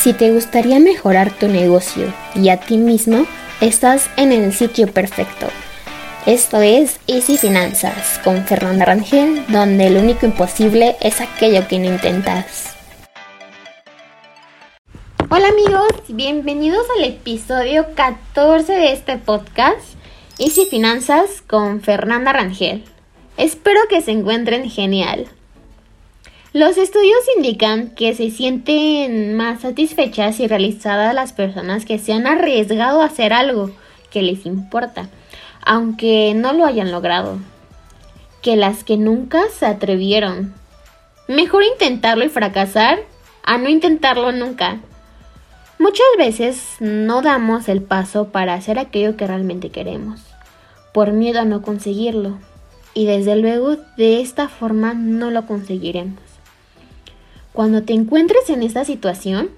Si 0.00 0.12
te 0.12 0.30
gustaría 0.30 0.78
mejorar 0.78 1.32
tu 1.32 1.48
negocio 1.48 2.14
y 2.36 2.50
a 2.50 2.60
ti 2.60 2.76
mismo, 2.76 3.26
estás 3.60 4.08
en 4.16 4.30
el 4.30 4.52
sitio 4.52 4.86
perfecto. 4.86 5.48
Esto 6.24 6.60
es 6.60 7.00
Easy 7.08 7.36
Finanzas 7.36 8.20
con 8.22 8.44
Fernanda 8.44 8.84
Rangel, 8.84 9.44
donde 9.48 9.90
lo 9.90 9.98
único 9.98 10.24
imposible 10.24 10.94
es 11.00 11.20
aquello 11.20 11.66
que 11.66 11.80
no 11.80 11.86
intentas. 11.86 12.76
Hola 15.30 15.48
amigos, 15.48 15.90
bienvenidos 16.06 16.86
al 16.96 17.04
episodio 17.04 17.86
14 17.96 18.72
de 18.72 18.92
este 18.92 19.18
podcast 19.18 19.82
Easy 20.38 20.66
Finanzas 20.66 21.42
con 21.44 21.80
Fernanda 21.80 22.32
Rangel. 22.32 22.84
Espero 23.36 23.80
que 23.90 24.00
se 24.00 24.12
encuentren 24.12 24.70
genial. 24.70 25.26
Los 26.54 26.78
estudios 26.78 27.20
indican 27.36 27.90
que 27.90 28.14
se 28.14 28.30
sienten 28.30 29.36
más 29.36 29.60
satisfechas 29.60 30.40
y 30.40 30.46
realizadas 30.46 31.14
las 31.14 31.34
personas 31.34 31.84
que 31.84 31.98
se 31.98 32.14
han 32.14 32.26
arriesgado 32.26 33.02
a 33.02 33.04
hacer 33.04 33.34
algo 33.34 33.70
que 34.10 34.22
les 34.22 34.46
importa, 34.46 35.10
aunque 35.66 36.32
no 36.34 36.54
lo 36.54 36.64
hayan 36.64 36.90
logrado, 36.90 37.38
que 38.40 38.56
las 38.56 38.82
que 38.82 38.96
nunca 38.96 39.42
se 39.50 39.66
atrevieron. 39.66 40.54
Mejor 41.28 41.64
intentarlo 41.64 42.24
y 42.24 42.30
fracasar 42.30 43.00
a 43.42 43.58
no 43.58 43.68
intentarlo 43.68 44.32
nunca. 44.32 44.80
Muchas 45.78 46.06
veces 46.16 46.76
no 46.80 47.20
damos 47.20 47.68
el 47.68 47.82
paso 47.82 48.28
para 48.28 48.54
hacer 48.54 48.78
aquello 48.78 49.18
que 49.18 49.26
realmente 49.26 49.68
queremos, 49.68 50.22
por 50.94 51.12
miedo 51.12 51.40
a 51.40 51.44
no 51.44 51.60
conseguirlo, 51.60 52.38
y 52.94 53.04
desde 53.04 53.36
luego 53.36 53.76
de 53.98 54.22
esta 54.22 54.48
forma 54.48 54.94
no 54.94 55.30
lo 55.30 55.44
conseguiremos. 55.44 56.27
Cuando 57.58 57.82
te 57.82 57.92
encuentres 57.92 58.50
en 58.50 58.62
esta 58.62 58.84
situación, 58.84 59.50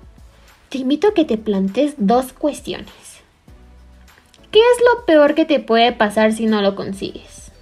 te 0.71 0.79
invito 0.79 1.09
a 1.09 1.13
que 1.13 1.27
te 1.27 1.37
plantes 1.37 1.97
dos 1.99 2.33
cuestiones. 2.33 2.89
¿Qué 4.51 4.59
es 4.59 4.79
lo 4.81 5.05
peor 5.05 5.35
que 5.35 5.45
te 5.45 5.61
puede 5.61 5.93
pasar 5.93 6.33
si 6.33 6.47
no 6.47 6.63
lo 6.63 6.77
consigues? 6.77 7.53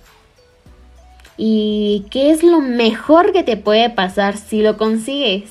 ¿Y 1.37 2.07
qué 2.13 2.31
es 2.31 2.45
lo 2.45 2.61
mejor 2.61 3.33
que 3.33 3.43
te 3.43 3.57
puede 3.57 3.91
pasar 3.91 4.37
si 4.37 4.63
lo 4.63 4.77
consigues? 4.77 5.51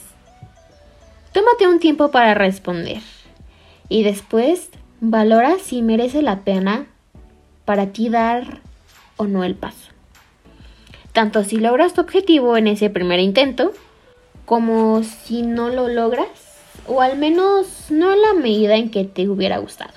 Tómate 1.34 1.68
un 1.68 1.80
tiempo 1.80 2.10
para 2.10 2.34
responder 2.34 3.02
y 3.90 4.04
después 4.04 4.70
valora 5.02 5.58
si 5.60 5.82
merece 5.82 6.22
la 6.22 6.46
pena 6.46 6.88
para 7.66 7.88
ti 7.88 8.08
dar 8.08 8.62
o 9.18 9.26
no 9.26 9.44
el 9.44 9.56
paso. 9.56 9.90
Tanto 11.12 11.44
si 11.44 11.58
logras 11.58 11.94
tu 11.94 12.00
objetivo 12.00 12.56
en 12.56 12.68
ese 12.68 12.90
primer 12.90 13.20
intento, 13.20 13.74
como 14.48 15.04
si 15.04 15.42
no 15.42 15.68
lo 15.68 15.90
logras, 15.90 16.30
o 16.88 17.02
al 17.02 17.18
menos 17.18 17.68
no 17.90 18.14
en 18.14 18.22
la 18.22 18.34
medida 18.34 18.78
en 18.78 18.90
que 18.90 19.04
te 19.04 19.28
hubiera 19.28 19.58
gustado. 19.58 19.92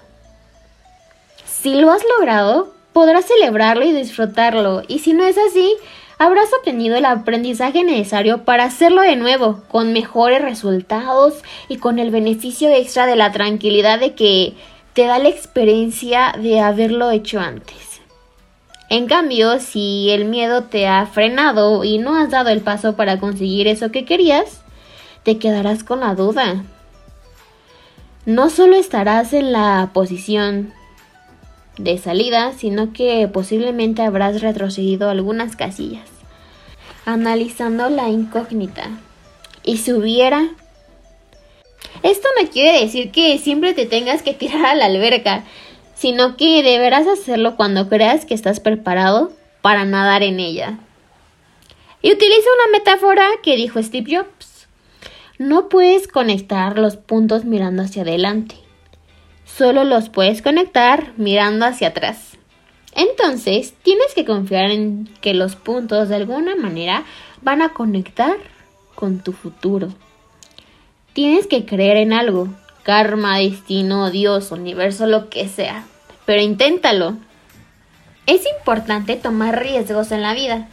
Si 1.46 1.76
lo 1.76 1.92
has 1.92 2.02
logrado, 2.18 2.74
podrás 2.92 3.26
celebrarlo 3.26 3.84
y 3.84 3.92
disfrutarlo, 3.92 4.82
y 4.88 4.98
si 4.98 5.12
no 5.12 5.22
es 5.22 5.38
así, 5.38 5.76
habrás 6.18 6.52
obtenido 6.52 6.96
el 6.96 7.04
aprendizaje 7.04 7.84
necesario 7.84 8.44
para 8.44 8.64
hacerlo 8.64 9.02
de 9.02 9.14
nuevo, 9.14 9.62
con 9.68 9.92
mejores 9.92 10.42
resultados 10.42 11.44
y 11.68 11.76
con 11.76 12.00
el 12.00 12.10
beneficio 12.10 12.70
extra 12.70 13.06
de 13.06 13.14
la 13.14 13.30
tranquilidad 13.30 14.00
de 14.00 14.14
que 14.14 14.54
te 14.94 15.04
da 15.04 15.20
la 15.20 15.28
experiencia 15.28 16.34
de 16.36 16.58
haberlo 16.58 17.12
hecho 17.12 17.38
antes. 17.38 17.89
En 18.90 19.06
cambio, 19.06 19.60
si 19.60 20.10
el 20.10 20.24
miedo 20.24 20.64
te 20.64 20.88
ha 20.88 21.06
frenado 21.06 21.84
y 21.84 21.98
no 21.98 22.16
has 22.16 22.30
dado 22.30 22.50
el 22.50 22.60
paso 22.60 22.96
para 22.96 23.20
conseguir 23.20 23.68
eso 23.68 23.92
que 23.92 24.04
querías, 24.04 24.62
te 25.22 25.38
quedarás 25.38 25.84
con 25.84 26.00
la 26.00 26.16
duda. 26.16 26.64
No 28.26 28.50
solo 28.50 28.74
estarás 28.74 29.32
en 29.32 29.52
la 29.52 29.90
posición 29.94 30.72
de 31.78 31.98
salida, 31.98 32.52
sino 32.52 32.92
que 32.92 33.28
posiblemente 33.28 34.02
habrás 34.02 34.40
retrocedido 34.42 35.08
algunas 35.08 35.54
casillas, 35.54 36.08
analizando 37.06 37.90
la 37.90 38.08
incógnita. 38.08 38.90
¿Y 39.62 39.76
si 39.76 39.92
hubiera? 39.92 40.48
Esto 42.02 42.26
no 42.40 42.50
quiere 42.50 42.80
decir 42.80 43.12
que 43.12 43.38
siempre 43.38 43.72
te 43.72 43.86
tengas 43.86 44.22
que 44.22 44.34
tirar 44.34 44.66
a 44.66 44.74
la 44.74 44.86
alberca, 44.86 45.44
sino 46.00 46.38
que 46.38 46.62
deberás 46.62 47.06
hacerlo 47.06 47.56
cuando 47.56 47.90
creas 47.90 48.24
que 48.24 48.32
estás 48.32 48.58
preparado 48.58 49.32
para 49.60 49.84
nadar 49.84 50.22
en 50.22 50.40
ella. 50.40 50.78
Y 52.00 52.10
utiliza 52.10 52.48
una 52.54 52.78
metáfora 52.78 53.28
que 53.42 53.54
dijo 53.54 53.82
Steve 53.82 54.16
Jobs. 54.16 54.66
No 55.36 55.68
puedes 55.68 56.08
conectar 56.08 56.78
los 56.78 56.96
puntos 56.96 57.44
mirando 57.44 57.82
hacia 57.82 58.00
adelante. 58.00 58.54
Solo 59.44 59.84
los 59.84 60.08
puedes 60.08 60.40
conectar 60.40 61.12
mirando 61.18 61.66
hacia 61.66 61.88
atrás. 61.88 62.38
Entonces, 62.94 63.74
tienes 63.82 64.14
que 64.14 64.24
confiar 64.24 64.70
en 64.70 65.06
que 65.20 65.34
los 65.34 65.54
puntos 65.54 66.08
de 66.08 66.16
alguna 66.16 66.56
manera 66.56 67.04
van 67.42 67.60
a 67.60 67.74
conectar 67.74 68.38
con 68.94 69.18
tu 69.22 69.32
futuro. 69.32 69.88
Tienes 71.12 71.46
que 71.46 71.66
creer 71.66 71.98
en 71.98 72.14
algo, 72.14 72.48
karma, 72.84 73.36
destino, 73.36 74.10
Dios, 74.10 74.50
universo, 74.50 75.06
lo 75.06 75.28
que 75.28 75.46
sea. 75.46 75.84
Pero 76.30 76.42
inténtalo. 76.42 77.16
Es 78.24 78.42
importante 78.56 79.16
tomar 79.16 79.60
riesgos 79.60 80.12
en 80.12 80.22
la 80.22 80.32
vida. 80.32 80.68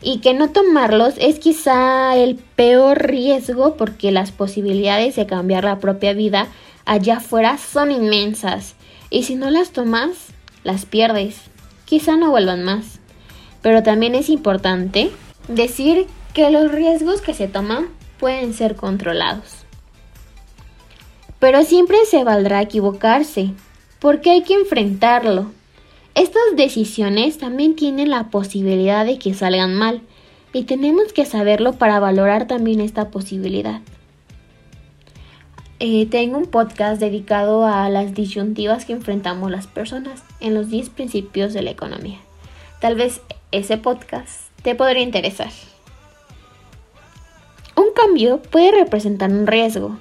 Y 0.00 0.20
que 0.20 0.32
no 0.32 0.48
tomarlos 0.52 1.12
es 1.18 1.38
quizá 1.38 2.16
el 2.16 2.36
peor 2.36 3.02
riesgo 3.02 3.76
porque 3.76 4.10
las 4.10 4.32
posibilidades 4.32 5.14
de 5.14 5.26
cambiar 5.26 5.64
la 5.64 5.80
propia 5.80 6.14
vida 6.14 6.46
allá 6.86 7.18
afuera 7.18 7.58
son 7.58 7.90
inmensas. 7.90 8.74
Y 9.10 9.24
si 9.24 9.34
no 9.34 9.50
las 9.50 9.72
tomas, 9.72 10.12
las 10.64 10.86
pierdes. 10.86 11.42
Quizá 11.84 12.16
no 12.16 12.30
vuelvan 12.30 12.64
más. 12.64 12.98
Pero 13.60 13.82
también 13.82 14.14
es 14.14 14.30
importante 14.30 15.10
decir 15.46 16.06
que 16.32 16.50
los 16.50 16.72
riesgos 16.72 17.20
que 17.20 17.34
se 17.34 17.48
toman 17.48 17.88
pueden 18.18 18.54
ser 18.54 18.76
controlados. 18.76 19.56
Pero 21.38 21.64
siempre 21.64 21.98
se 22.08 22.24
valdrá 22.24 22.62
equivocarse, 22.62 23.52
porque 24.06 24.30
hay 24.30 24.42
que 24.42 24.54
enfrentarlo. 24.54 25.46
Estas 26.14 26.54
decisiones 26.54 27.38
también 27.38 27.74
tienen 27.74 28.08
la 28.08 28.30
posibilidad 28.30 29.04
de 29.04 29.18
que 29.18 29.34
salgan 29.34 29.74
mal, 29.74 30.00
y 30.52 30.62
tenemos 30.62 31.12
que 31.12 31.26
saberlo 31.26 31.72
para 31.72 31.98
valorar 31.98 32.46
también 32.46 32.80
esta 32.80 33.10
posibilidad. 33.10 33.80
Eh, 35.80 36.06
tengo 36.06 36.38
un 36.38 36.46
podcast 36.46 37.00
dedicado 37.00 37.66
a 37.66 37.90
las 37.90 38.14
disyuntivas 38.14 38.84
que 38.84 38.92
enfrentamos 38.92 39.50
las 39.50 39.66
personas 39.66 40.22
en 40.38 40.54
los 40.54 40.70
10 40.70 40.90
principios 40.90 41.52
de 41.52 41.62
la 41.62 41.72
economía. 41.72 42.20
Tal 42.80 42.94
vez 42.94 43.22
ese 43.50 43.76
podcast 43.76 44.42
te 44.62 44.76
podría 44.76 45.02
interesar. 45.02 45.50
Un 47.74 47.86
cambio 47.92 48.40
puede 48.40 48.70
representar 48.70 49.32
un 49.32 49.48
riesgo, 49.48 49.98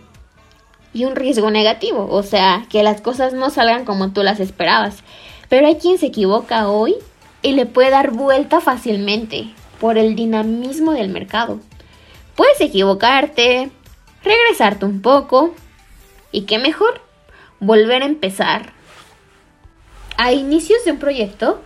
y 0.96 1.04
un 1.04 1.18
riesgo 1.18 1.52
negativo, 1.52 2.08
o 2.10 2.24
sea, 2.24 2.66
que 2.70 2.82
las 2.82 3.02
cosas 3.02 3.34
no 3.34 3.50
salgan 3.50 3.84
como 3.84 4.14
tú 4.14 4.24
las 4.24 4.40
esperabas. 4.40 5.04
Pero 5.50 5.68
hay 5.68 5.76
quien 5.76 5.98
se 5.98 6.06
equivoca 6.06 6.70
hoy 6.70 6.96
y 7.42 7.52
le 7.52 7.66
puede 7.66 7.90
dar 7.90 8.12
vuelta 8.12 8.62
fácilmente 8.62 9.50
por 9.82 9.98
el 9.98 10.16
dinamismo 10.16 10.94
del 10.94 11.10
mercado. 11.10 11.60
Puedes 12.38 12.62
equivocarte, 12.62 13.70
regresarte 14.24 14.86
un 14.86 15.02
poco 15.02 15.54
y 16.32 16.44
qué 16.44 16.60
mejor, 16.60 17.02
volver 17.60 18.02
a 18.02 18.08
empezar. 18.08 18.72
A 20.16 20.32
inicios 20.32 20.86
de 20.86 20.94
un 20.94 21.00
proyecto 21.00 21.62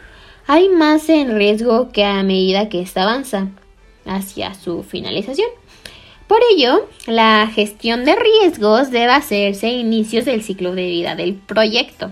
hay 0.47 0.69
más 0.69 1.07
en 1.07 1.35
riesgo 1.35 1.91
que 1.91 2.03
a 2.03 2.23
medida 2.23 2.67
que 2.67 2.81
ésta 2.81 3.03
avanza 3.03 3.49
hacia 4.07 4.55
su 4.55 4.81
finalización. 4.81 5.49
Por 6.29 6.41
ello, 6.53 6.87
la 7.07 7.47
gestión 7.47 8.05
de 8.05 8.15
riesgos 8.15 8.91
debe 8.91 9.13
hacerse 9.13 9.65
a 9.65 9.71
inicios 9.71 10.25
del 10.25 10.43
ciclo 10.43 10.75
de 10.75 10.85
vida 10.85 11.15
del 11.15 11.33
proyecto, 11.33 12.11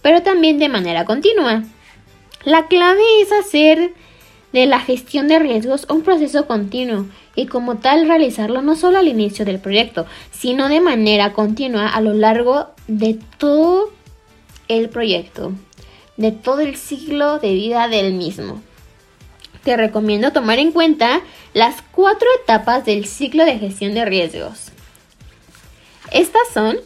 pero 0.00 0.22
también 0.22 0.58
de 0.58 0.70
manera 0.70 1.04
continua. 1.04 1.62
La 2.44 2.68
clave 2.68 3.02
es 3.20 3.32
hacer 3.32 3.92
de 4.54 4.64
la 4.64 4.80
gestión 4.80 5.28
de 5.28 5.40
riesgos 5.40 5.86
un 5.90 6.00
proceso 6.00 6.46
continuo 6.46 7.04
y 7.36 7.44
como 7.44 7.76
tal 7.76 8.08
realizarlo 8.08 8.62
no 8.62 8.76
solo 8.76 8.96
al 8.96 9.08
inicio 9.08 9.44
del 9.44 9.60
proyecto, 9.60 10.06
sino 10.30 10.70
de 10.70 10.80
manera 10.80 11.34
continua 11.34 11.88
a 11.88 12.00
lo 12.00 12.14
largo 12.14 12.68
de 12.88 13.18
todo 13.36 13.90
el 14.68 14.88
proyecto, 14.88 15.52
de 16.16 16.32
todo 16.32 16.60
el 16.60 16.76
ciclo 16.76 17.38
de 17.40 17.52
vida 17.52 17.88
del 17.88 18.14
mismo 18.14 18.62
te 19.64 19.76
recomiendo 19.76 20.32
tomar 20.32 20.58
en 20.58 20.72
cuenta 20.72 21.20
las 21.54 21.82
cuatro 21.92 22.28
etapas 22.42 22.84
del 22.84 23.06
ciclo 23.06 23.44
de 23.44 23.58
gestión 23.58 23.94
de 23.94 24.04
riesgos. 24.04 24.70
Estas 26.12 26.48
son 26.52 26.76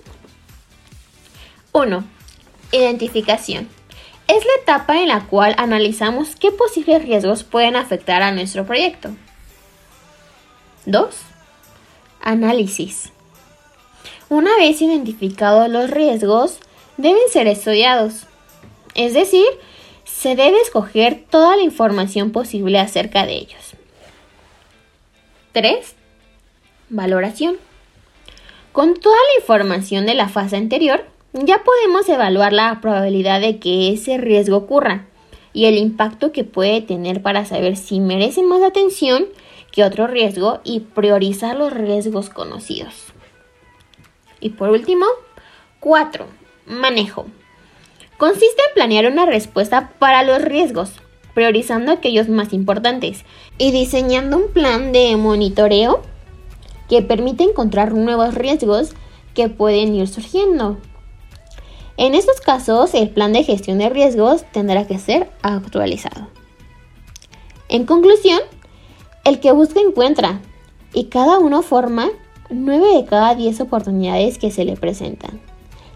1. 1.72 2.04
Identificación. 2.72 3.68
Es 4.28 4.44
la 4.44 4.62
etapa 4.62 5.00
en 5.00 5.08
la 5.08 5.26
cual 5.26 5.54
analizamos 5.58 6.36
qué 6.36 6.50
posibles 6.50 7.02
riesgos 7.02 7.44
pueden 7.44 7.76
afectar 7.76 8.22
a 8.22 8.32
nuestro 8.32 8.64
proyecto. 8.64 9.10
2. 10.86 11.14
Análisis. 12.22 13.10
Una 14.28 14.54
vez 14.56 14.80
identificados 14.82 15.68
los 15.68 15.90
riesgos, 15.90 16.58
deben 16.96 17.28
ser 17.30 17.46
estudiados. 17.46 18.26
Es 18.94 19.14
decir, 19.14 19.46
se 20.18 20.34
debe 20.34 20.60
escoger 20.60 21.26
toda 21.30 21.56
la 21.56 21.62
información 21.62 22.32
posible 22.32 22.80
acerca 22.80 23.24
de 23.24 23.34
ellos. 23.34 23.74
3. 25.52 25.94
Valoración. 26.88 27.56
Con 28.72 28.98
toda 28.98 29.14
la 29.14 29.40
información 29.40 30.06
de 30.06 30.14
la 30.14 30.28
fase 30.28 30.56
anterior, 30.56 31.04
ya 31.32 31.62
podemos 31.62 32.08
evaluar 32.08 32.52
la 32.52 32.80
probabilidad 32.80 33.40
de 33.40 33.60
que 33.60 33.92
ese 33.92 34.18
riesgo 34.18 34.56
ocurra 34.56 35.06
y 35.52 35.66
el 35.66 35.78
impacto 35.78 36.32
que 36.32 36.42
puede 36.42 36.80
tener 36.80 37.22
para 37.22 37.44
saber 37.44 37.76
si 37.76 38.00
merece 38.00 38.42
más 38.42 38.62
atención 38.62 39.26
que 39.70 39.84
otro 39.84 40.08
riesgo 40.08 40.60
y 40.64 40.80
priorizar 40.80 41.56
los 41.56 41.72
riesgos 41.72 42.28
conocidos. 42.28 43.12
Y 44.40 44.50
por 44.50 44.70
último, 44.70 45.06
4. 45.78 46.26
Manejo. 46.66 47.26
Consiste 48.18 48.60
en 48.68 48.74
planear 48.74 49.06
una 49.06 49.26
respuesta 49.26 49.92
para 50.00 50.24
los 50.24 50.42
riesgos, 50.42 50.90
priorizando 51.34 51.92
aquellos 51.92 52.28
más 52.28 52.52
importantes 52.52 53.24
y 53.58 53.70
diseñando 53.70 54.38
un 54.38 54.52
plan 54.52 54.90
de 54.90 55.16
monitoreo 55.16 56.02
que 56.88 57.00
permite 57.00 57.44
encontrar 57.44 57.94
nuevos 57.94 58.34
riesgos 58.34 58.90
que 59.34 59.48
pueden 59.48 59.94
ir 59.94 60.08
surgiendo. 60.08 60.78
En 61.96 62.16
estos 62.16 62.40
casos, 62.40 62.92
el 62.94 63.08
plan 63.10 63.32
de 63.32 63.44
gestión 63.44 63.78
de 63.78 63.88
riesgos 63.88 64.44
tendrá 64.50 64.84
que 64.84 64.98
ser 64.98 65.30
actualizado. 65.42 66.26
En 67.68 67.86
conclusión, 67.86 68.40
el 69.24 69.38
que 69.38 69.52
busca 69.52 69.78
encuentra 69.78 70.40
y 70.92 71.04
cada 71.04 71.38
uno 71.38 71.62
forma 71.62 72.08
9 72.50 72.96
de 72.96 73.04
cada 73.04 73.36
10 73.36 73.60
oportunidades 73.60 74.38
que 74.38 74.50
se 74.50 74.64
le 74.64 74.76
presentan. 74.76 75.40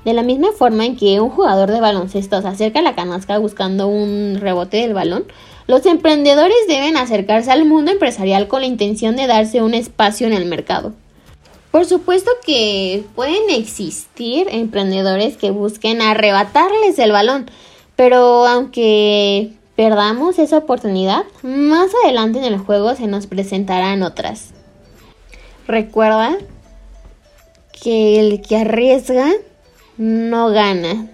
De 0.05 0.13
la 0.13 0.23
misma 0.23 0.51
forma 0.53 0.85
en 0.85 0.97
que 0.97 1.21
un 1.21 1.31
jugador 1.31 1.71
de 1.71 1.81
baloncesto 1.81 2.43
se 2.43 2.49
acerca 2.49 2.81
a 2.81 2.83
la 2.83 2.97
canasca 2.97 3.39
buscando 3.39 3.87
un 3.87 4.39
rebote 4.41 4.79
del 4.79 4.95
balón, 4.95 5.25
los 5.69 5.87
emprendedores 5.87 6.57
deben 6.67 6.97
acercarse 6.97 7.53
al 7.53 7.65
mundo 7.65 7.93
empresarial 7.93 8.49
con 8.49 8.63
la 8.63 8.67
intención 8.67 9.15
de 9.15 9.29
darse 9.29 9.63
un 9.63 9.75
espacio 9.75 10.27
en 10.27 10.33
el 10.33 10.47
mercado. 10.47 10.93
Por 11.71 11.87
supuesto 11.87 12.31
que 12.45 13.05
pueden 13.15 13.49
existir 13.49 14.49
emprendedores 14.51 15.37
que 15.37 15.51
busquen 15.51 16.03
arrebatarles 16.03 16.99
el 16.99 17.13
balón, 17.13 17.51
pero 17.97 18.47
aunque 18.47 19.53
perdamos 19.77 20.39
esa 20.39 20.59
oportunidad, 20.59 21.25
más 21.43 21.91
adelante 22.05 22.41
en 22.41 22.45
el 22.45 22.59
juego 22.59 22.95
se 22.95 23.07
nos 23.07 23.27
presentarán 23.27 24.03
otras. 24.03 24.51
Recuerda 25.67 26.37
que 27.83 28.21
el 28.21 28.43
que 28.43 28.57
arriesga 28.57 29.33
no 29.97 30.51
gana. 30.51 31.07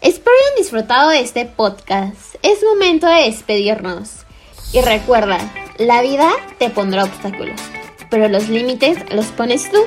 Espero 0.00 0.36
hayan 0.46 0.58
disfrutado 0.58 1.10
de 1.10 1.20
este 1.20 1.46
podcast. 1.46 2.34
Es 2.42 2.62
momento 2.62 3.06
de 3.06 3.22
despedirnos. 3.22 4.24
Y 4.72 4.80
recuerda, 4.80 5.38
la 5.78 6.02
vida 6.02 6.30
te 6.58 6.70
pondrá 6.70 7.04
obstáculos 7.04 7.60
pero 8.14 8.28
los 8.28 8.48
límites 8.48 8.96
los 9.12 9.26
pones 9.26 9.68
tú. 9.72 9.78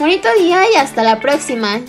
Bonito 0.00 0.26
día 0.38 0.62
y 0.72 0.76
hasta 0.76 1.02
la 1.02 1.20
próxima. 1.20 1.82